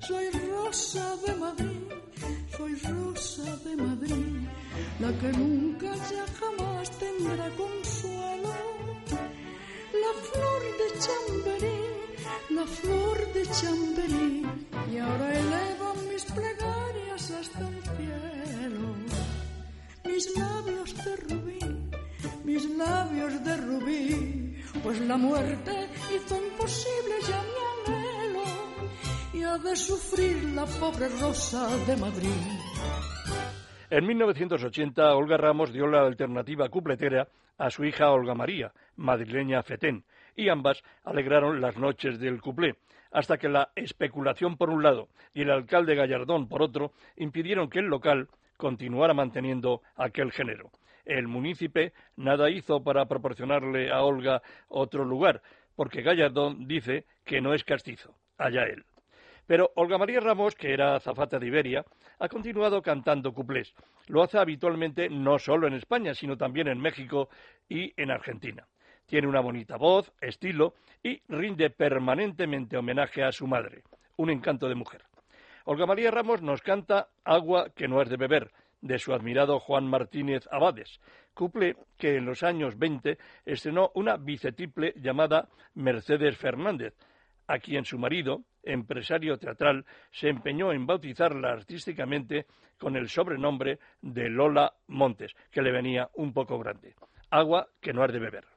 [0.00, 1.82] soy Rosa de Madrid,
[2.56, 4.48] soy Rosa de Madrid,
[5.00, 5.63] la que nunca
[25.24, 27.14] muerte hizo imposible
[29.32, 32.28] y ha de sufrir la pobre rosa de Madrid.
[33.90, 40.04] En 1980, Olga Ramos dio la alternativa cupletera a su hija Olga María, madrileña Fetén,
[40.36, 42.76] y ambas alegraron las noches del cuplé
[43.10, 47.78] hasta que la especulación por un lado y el alcalde Gallardón por otro impidieron que
[47.78, 50.70] el local continuara manteniendo aquel género.
[51.04, 55.42] El munícipe nada hizo para proporcionarle a Olga otro lugar,
[55.76, 58.14] porque Gallardón dice que no es castizo.
[58.38, 58.84] Allá él.
[59.46, 61.84] Pero Olga María Ramos, que era azafata de Iberia,
[62.18, 63.74] ha continuado cantando cuplés.
[64.06, 67.28] Lo hace habitualmente no solo en España, sino también en México
[67.68, 68.66] y en Argentina.
[69.06, 73.82] Tiene una bonita voz, estilo y rinde permanentemente homenaje a su madre,
[74.16, 75.02] un encanto de mujer.
[75.66, 78.50] Olga María Ramos nos canta Agua que no es de beber,
[78.84, 81.00] de su admirado Juan Martínez Abades,
[81.32, 83.16] couple que en los años 20
[83.46, 86.94] estrenó una bicetiple llamada Mercedes Fernández,
[87.46, 92.46] a quien su marido, empresario teatral, se empeñó en bautizarla artísticamente
[92.78, 96.94] con el sobrenombre de Lola Montes, que le venía un poco grande.
[97.30, 98.53] Agua que no has de beber.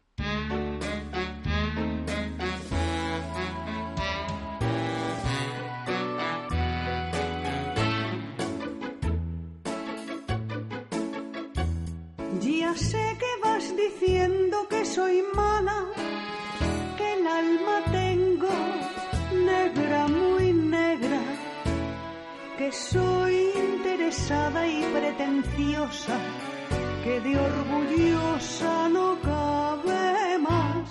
[14.00, 15.86] Diciendo que soy mala,
[16.98, 18.50] que el alma tengo
[19.44, 21.22] negra, muy negra,
[22.58, 26.18] que soy interesada y pretenciosa,
[27.04, 30.88] que de orgullosa no cabe más.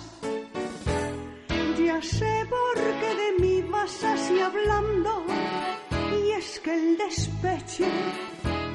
[1.85, 5.23] Ya sé por qué de mí vas así hablando,
[6.11, 7.85] y es que el despecho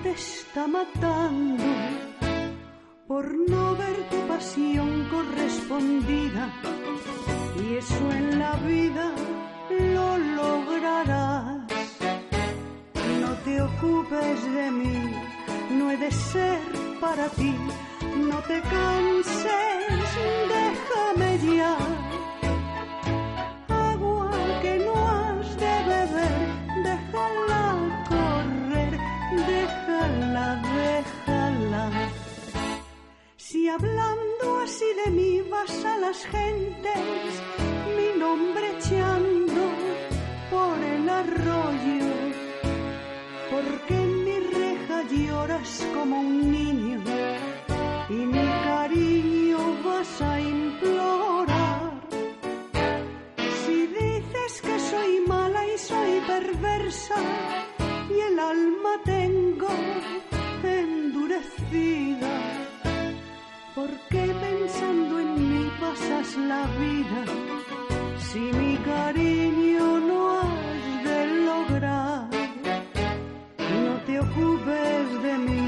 [0.03, 2.12] te está matando
[3.13, 6.45] por no ver tu pasión correspondida.
[7.63, 9.07] Y eso en la vida
[9.95, 11.59] lo lograrás.
[13.21, 14.99] No te ocupes de mí,
[15.77, 16.63] no he de ser
[17.03, 17.55] para ti.
[18.31, 20.09] No te canses,
[20.55, 21.77] déjame ya.
[33.63, 37.31] Si hablando así de mí vas a las gentes,
[37.97, 39.63] mi nombre echando
[40.51, 42.13] por el arroyo,
[43.53, 47.01] porque en mi reja lloras como un niño
[48.09, 51.93] y mi cariño vas a implorar.
[53.65, 57.15] Si dices que soy mala y soy perversa
[58.11, 59.69] y el alma tengo
[60.65, 62.52] endurecida, ¿Por
[64.09, 67.25] qué pensando en mí pasas la vida?
[68.19, 72.29] Si mi cariño no has de lograr,
[73.85, 75.67] no te ocupes de mí,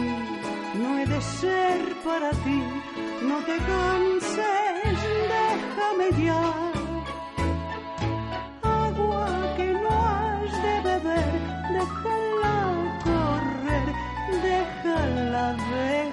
[0.75, 2.63] no he de ser para ti,
[3.23, 4.99] no te canses,
[5.35, 6.45] déjame ya.
[8.63, 11.33] Agua que no has de beber,
[11.77, 12.57] déjala
[13.05, 13.89] correr,
[14.43, 16.04] déjala, déjala.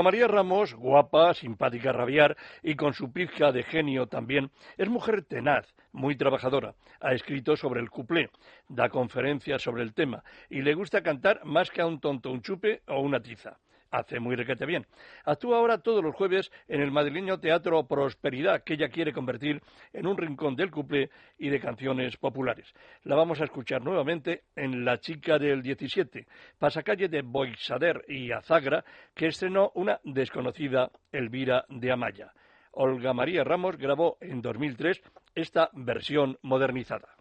[0.00, 5.26] Olga María Ramos, guapa, simpática rabiar y con su pizca de genio también, es mujer
[5.26, 6.74] tenaz, muy trabajadora.
[7.00, 8.30] Ha escrito sobre el cuplé,
[8.66, 12.40] da conferencias sobre el tema y le gusta cantar más que a un tonto un
[12.40, 13.58] chupe o una tiza.
[13.90, 14.86] Hace muy requete bien.
[15.24, 19.60] Actúa ahora todos los jueves en el madrileño Teatro Prosperidad, que ella quiere convertir
[19.92, 22.72] en un rincón del cuplé y de canciones populares.
[23.02, 26.26] La vamos a escuchar nuevamente en La chica del 17,
[26.58, 28.84] pasacalle de Boixader y Azagra,
[29.14, 32.32] que estrenó una desconocida Elvira de Amaya.
[32.72, 35.02] Olga María Ramos grabó en 2003
[35.34, 37.19] esta versión modernizada.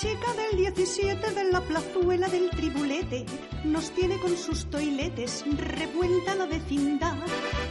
[0.00, 3.26] Chica del 17 de la plazuela del tribulete
[3.64, 7.18] nos tiene con sus toiletes revuelta la vecindad.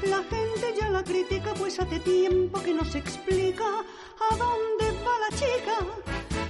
[0.03, 5.35] La gente ya la critica pues hace tiempo que nos explica a dónde va la
[5.37, 5.77] chica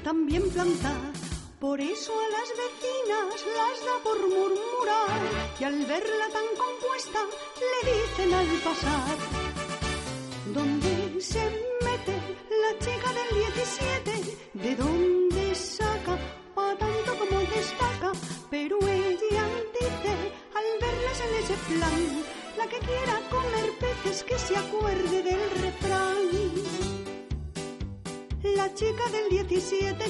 [0.03, 1.13] también plantada.
[1.61, 5.21] Por eso a las vecinas las da por murmurar
[5.61, 7.19] y al verla tan compuesta
[7.71, 9.48] le dicen al pasar.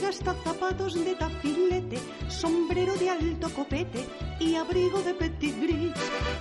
[0.10, 2.00] hasta zapatos de tafilete,
[2.30, 4.04] sombrero de alto copete
[4.40, 5.94] y abrigo de petit gris.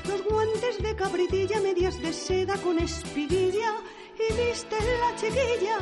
[0.08, 3.74] Los guantes de cabritilla, medias de seda con espiguilla
[4.16, 5.78] y viste la chiquilla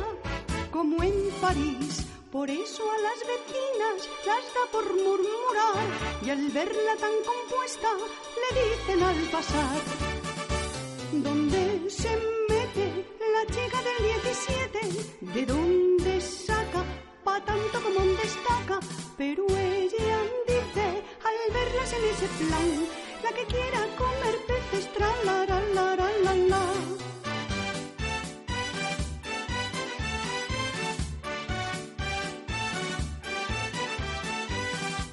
[0.69, 2.05] como en París.
[2.29, 5.87] Por eso a las vecinas las da por murmurar
[6.25, 7.87] y al verla tan compuesta
[8.41, 9.81] le dicen al pasar.
[11.13, 12.09] ¿Dónde se
[12.49, 14.79] mete la chica del 17?
[15.21, 15.96] ¿De dónde?
[17.45, 18.79] tanto como un destaca,
[19.17, 22.87] pero ella dice al verlas en ese plan,
[23.23, 26.63] la que quiera comer peces, tra la la la la la.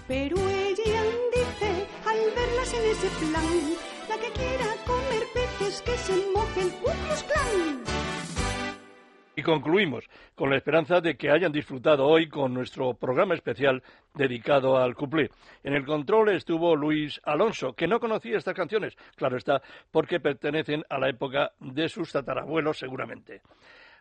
[0.07, 1.03] Pero ella
[1.35, 1.71] dice
[2.07, 3.77] al verlas en ese plan,
[4.09, 7.25] la que quiera comer peces que se moje el Ku Klux
[9.37, 13.83] y concluimos con la esperanza de que hayan disfrutado hoy con nuestro programa especial
[14.15, 15.31] dedicado al cuplé.
[15.65, 19.61] En el control estuvo Luis Alonso, que no conocía estas canciones, claro está,
[19.91, 23.43] porque pertenecen a la época de sus tatarabuelos seguramente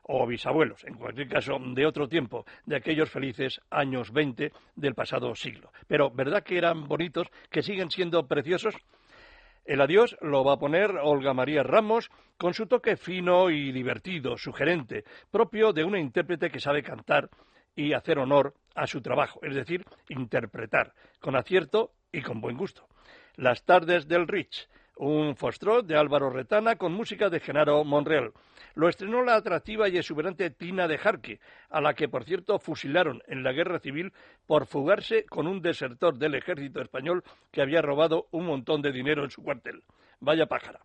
[0.03, 5.33] o bisabuelos, en cualquier caso de otro tiempo, de aquellos felices años 20 del pasado
[5.33, 5.71] siglo.
[5.87, 8.75] Pero ¿verdad que eran bonitos, que siguen siendo preciosos?
[9.65, 14.37] El adiós lo va a poner Olga María Ramos con su toque fino y divertido,
[14.37, 17.29] sugerente, propio de una intérprete que sabe cantar
[17.75, 22.87] y hacer honor a su trabajo, es decir, interpretar, con acierto y con buen gusto.
[23.35, 24.67] Las tardes del Rich,
[24.97, 28.31] un fostrot de Álvaro Retana con música de Genaro Monreal.
[28.75, 31.39] Lo estrenó la atractiva y exuberante Tina de Jarque,
[31.69, 34.13] a la que, por cierto, fusilaron en la guerra civil
[34.47, 39.23] por fugarse con un desertor del ejército español que había robado un montón de dinero
[39.23, 39.83] en su cuartel.
[40.19, 40.79] Vaya pájara.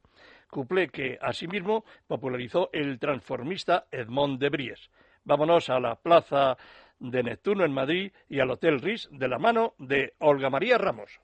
[0.50, 4.90] Cuplé que, asimismo, popularizó el transformista Edmond de Bries.
[5.24, 6.56] Vámonos a la plaza
[6.98, 11.20] de Neptuno en Madrid y al Hotel Ris de la mano de Olga María Ramos.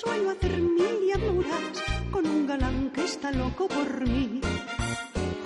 [0.00, 1.74] Suelo hacer mil diabluras
[2.12, 4.40] con un galán que está loco por mí.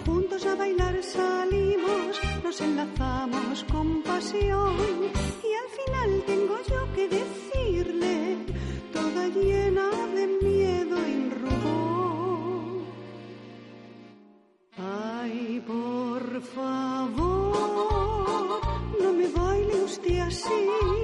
[0.05, 4.77] Juntos a bailar salimos, nos enlazamos con pasión
[5.49, 8.37] y al final tengo yo que decirle,
[8.93, 12.83] toda llena de miedo y rubor.
[14.77, 17.51] Ay, por favor,
[19.01, 21.02] no me baile usted así.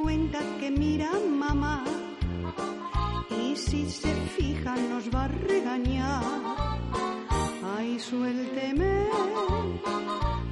[0.00, 1.84] Cuenta que mira mamá.
[3.42, 6.22] Y si se fija nos va a regañar.
[7.76, 9.06] Ay, suélteme,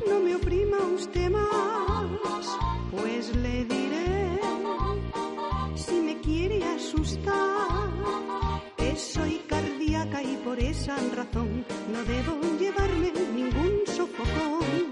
[0.09, 2.47] no me oprima usted más.
[2.91, 4.41] Pues le diré
[5.75, 7.91] si me quiere asustar,
[8.77, 14.92] que soy cardíaca y por esa razón no debo llevarme ningún sofocón.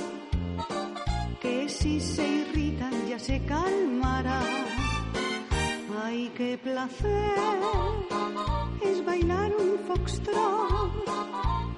[1.40, 4.42] que si se irritan ya se calmará.
[6.04, 7.34] Ay, qué placer
[8.84, 11.06] es bailar un foxtrot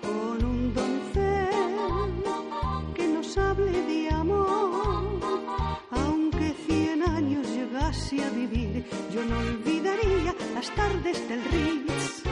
[0.02, 2.24] con un doncel
[2.96, 5.20] que nos hable de amor.
[5.92, 12.24] Aunque cien años llegase a vivir, yo no olvidaría las tardes del Ritz